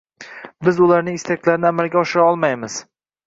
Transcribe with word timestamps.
biz 0.67 0.79
ularning 0.85 1.19
istaklarini 1.19 1.69
amalga 1.71 2.01
oshira 2.05 2.25
olmaymiz. 2.31 2.79